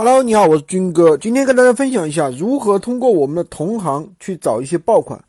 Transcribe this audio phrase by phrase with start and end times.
[0.00, 1.16] Hello，你好，我是军哥。
[1.16, 5.20] 今天跟大家分享一下如何通过我们的同行去找一些爆款。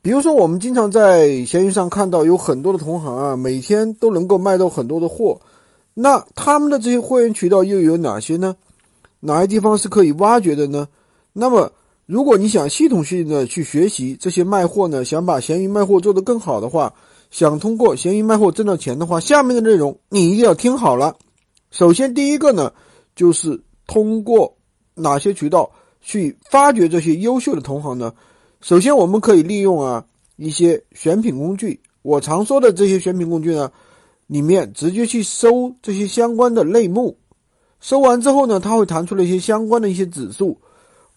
[0.00, 5.40] 比如说，我们经常在闲鱼上看到有很多的同行啊，每天都能够卖到很多的货。
[5.92, 8.54] 那他们的这些货源渠道又有哪些呢？
[9.18, 10.86] 哪些地方是可以挖掘的呢？
[11.32, 11.72] 那么，
[12.06, 16.94] 如果你想系统性的去学习这些卖货呢，想把闲鱼卖货做得更好的话，
[17.32, 21.16] 想通过闲鱼卖货挣到钱的话，下面的内容你一定要听好了。
[21.72, 22.72] 首先，第一个呢，
[23.16, 23.60] 就是。
[23.90, 24.56] 通过
[24.94, 25.68] 哪些渠道
[26.00, 28.14] 去发掘这些优秀的同行呢？
[28.60, 30.04] 首先，我们可以利用啊
[30.36, 31.80] 一些选品工具。
[32.02, 33.68] 我常说的这些选品工具呢，
[34.28, 37.18] 里面直接去搜这些相关的类目，
[37.80, 40.56] 搜完之后呢，它会弹出了一些相关的一些指数。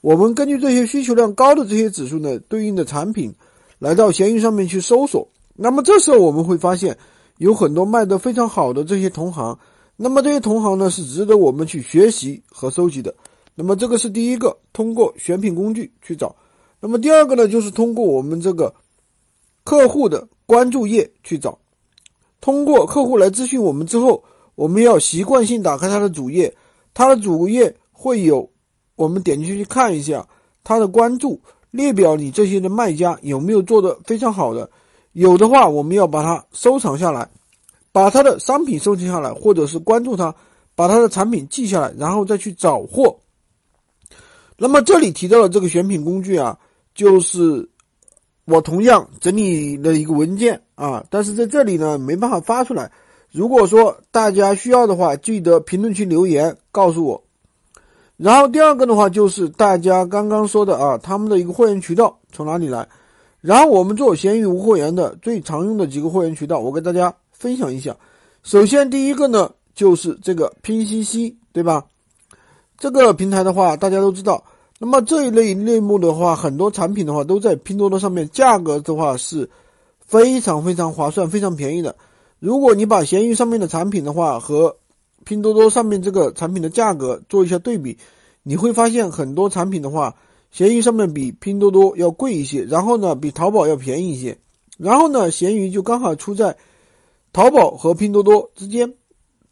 [0.01, 3.31] 我们根据这些需求量高的这些指数呢，对应的产品
[3.77, 5.27] 来到闲鱼上面去搜索。
[5.55, 6.97] 那么这时候我们会发现
[7.37, 9.59] 有很多卖得非常好的这些同行。
[9.95, 13.13] 那么这些同行呢是值得我们去学习和收集的。
[13.55, 16.35] 那么这个是第一个，通过选品工具去找。
[16.79, 18.73] 那么第二个呢，就是通过我们这个
[19.63, 21.57] 客户的关注页去找。
[22.41, 24.23] 通过客户来咨询我们之后，
[24.55, 26.53] 我们要习惯性打开他的主页，
[26.93, 28.49] 他的主页会有
[28.95, 30.27] 我们点进去看一下
[30.63, 31.39] 他的关注
[31.71, 34.69] 列表里这些的卖家有没有做的非常好的，
[35.13, 37.29] 有的话我们要把它收藏下来。
[37.93, 40.35] 把他的商品收集下来，或者是关注他，
[40.75, 43.15] 把他的产品记下来，然后再去找货。
[44.57, 46.57] 那么这里提到的这个选品工具啊，
[46.95, 47.69] 就是
[48.45, 52.91] 我同样整理的一个文件啊，但是在这里呢没办法发出来。
[53.31, 57.23] 如果说大家需要的话，记得评论区留言告诉我。
[58.17, 62.87] 然后第二个的话就是大家刚刚说的啊，他们的一个会员渠道从哪里来？
[63.41, 67.13] 然后我们做闲鱼无货源的最常用的几个会员渠道，我给大家。
[67.43, 67.97] 分享一下，
[68.41, 71.83] 首先第一个呢，就是这个拼夕夕，对吧？
[72.77, 74.41] 这个平台的话，大家都知道。
[74.79, 79.49] 那么这一类类目的话，很多产品的话都在拼多多上面，价格的话是
[79.99, 81.93] 非常非常划算、非常便宜的。
[82.39, 84.77] 如果你把闲鱼上面的产品的话和
[85.25, 87.97] 拼多多上面这个产品的价格做一下对比，
[88.41, 90.15] 你会发现很多产品的话，
[90.49, 94.37] 闲鱼上面比拼多多要贵一些，然后呢，比淘宝要便宜一些，
[94.77, 96.55] 然后呢，闲鱼就刚好出在。
[97.33, 98.93] 淘宝和拼多多之间，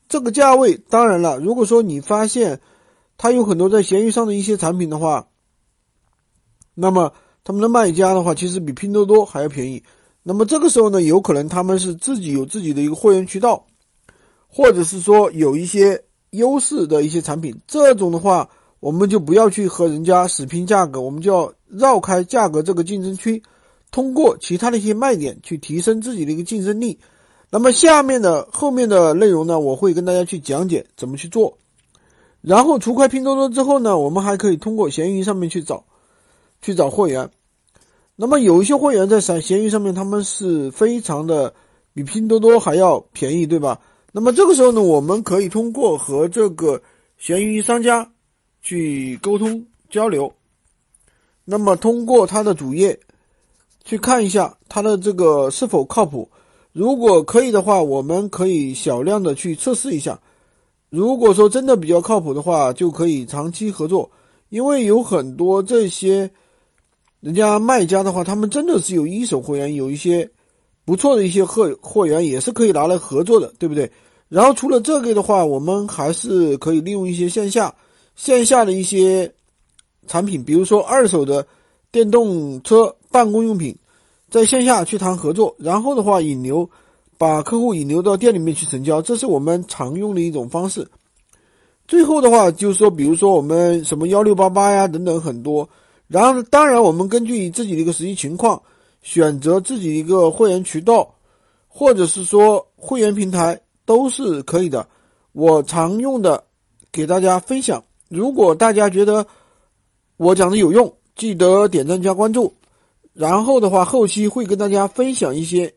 [0.08, 1.38] 这个价位当然了。
[1.40, 2.62] 如果说你发现
[3.18, 5.28] 它有很多在闲鱼上的一些产品的话，
[6.76, 7.12] 那么
[7.44, 9.84] 他们的卖家的话其实比拼多多还要便宜。
[10.22, 13.66] 那么这个时候呢，有可能他们是自己有自己的一个货源渠道，
[14.48, 17.60] 或者是说有一些优势的一些产品。
[17.66, 18.48] 这种的话，
[18.80, 23.42] 我们就不要去和人家死拼价格，我们就要绕开价格这个竞争区，
[23.90, 27.00] 通过其他的一些卖点去提升自己的一个竞争力。
[27.54, 31.58] 那么下面的后面的内容呢，我会跟大家去讲解怎么去做。
[32.40, 35.84] 然后除开拼多多之后呢，我们还可以通过闲鱼上面去找，
[36.62, 37.30] 去找货源。
[38.16, 41.54] 那么有一些货源在闲闲鱼上面，他们是非常的
[41.94, 43.82] 比拼多多还要便宜，对吧？
[44.14, 46.82] 那么这个时候呢，我们可以通过和这个
[47.18, 48.10] 闲鱼商家
[48.62, 50.32] 去沟通交流。
[51.44, 52.98] 那么通过他的主页
[53.84, 56.30] 去看一下他的这个是否靠谱。
[56.74, 60.20] 如果可以的话，我们可以小量的去测试一下。
[60.90, 64.10] 如果说真的比较靠谱的话，就可以长期合作。
[64.50, 66.30] 因为有很多这些
[67.20, 70.30] 人家卖家的话，他们真的是有一手货源，有一些
[70.84, 73.90] 不错的一些货货源也是可以拿来合作的，对不对？
[74.28, 77.74] 然后除了这个的话，我们还是可以利用一些线下
[78.16, 79.34] 线下的一些
[80.08, 81.46] 产品，比如说二手的
[81.92, 83.76] 电动车、办公用品。
[84.32, 86.68] 在线下去谈合作，然后的话引流，
[87.18, 90.90] 把客户引流到店里面去成交，这是我们常用的一种方式。
[91.86, 95.68] 最后的话就是说，比如说我们什么幺六八八呀等等很多，
[96.08, 98.62] 然后当然我们根据自己的一个实际情况，
[99.02, 101.14] 选择自己一个会员渠道，
[101.68, 104.88] 或者是说会员平台都是可以的。
[105.34, 106.42] 我常用的
[106.90, 109.28] 给大家分享，如果大家觉得
[110.16, 112.54] 我讲的有用，记得点赞加关注。
[113.14, 115.74] 然后的话，后期会跟大家分享一些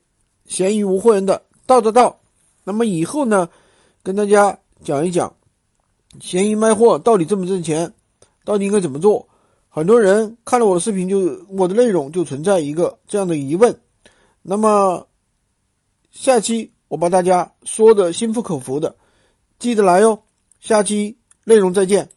[0.46, 2.20] 闲鱼无货源的道道道。
[2.64, 3.48] 那么以后呢，
[4.02, 5.34] 跟大家讲一讲
[6.20, 7.92] 闲鱼卖货到底挣不挣钱，
[8.44, 9.28] 到底应该怎么做。
[9.68, 13.76] 很多人看了我的视频，就我的内容就存在一个这样的疑问。
[14.42, 15.08] 那么
[16.12, 18.94] 下期我把大家说的心服口服的，
[19.58, 20.22] 记得来哟。
[20.60, 22.08] 下期内容再见。